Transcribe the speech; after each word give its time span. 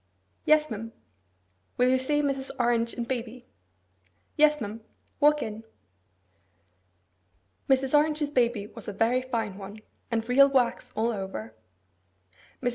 'Yes, 0.45 0.67
ma'am.' 0.71 0.93
'Will 1.77 1.89
you 1.89 1.99
say 1.99 2.23
Mrs. 2.23 2.49
Orange 2.59 2.95
and 2.95 3.07
baby?' 3.07 3.45
'Yes, 4.35 4.59
ma'am. 4.59 4.81
Walk 5.19 5.43
in.' 5.43 5.63
Mrs. 7.69 7.95
Orange's 7.95 8.31
baby 8.31 8.65
was 8.65 8.87
a 8.87 8.93
very 8.93 9.21
fine 9.21 9.59
one, 9.59 9.81
and 10.09 10.27
real 10.27 10.49
wax 10.49 10.91
all 10.95 11.11
over. 11.11 11.53
Mrs. 12.63 12.69